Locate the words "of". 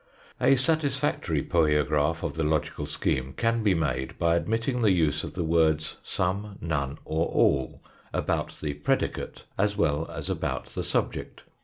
2.23-2.33, 5.23-5.33